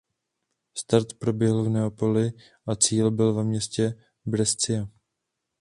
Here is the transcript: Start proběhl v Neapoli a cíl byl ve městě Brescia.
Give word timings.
Start 0.73 1.13
proběhl 1.13 1.63
v 1.63 1.69
Neapoli 1.69 2.31
a 2.67 2.75
cíl 2.75 3.11
byl 3.11 3.33
ve 3.33 3.43
městě 3.43 3.93
Brescia. 4.25 4.87